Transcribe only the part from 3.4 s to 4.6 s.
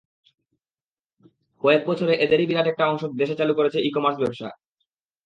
করেছে ই-কমার্স ব্যবসা।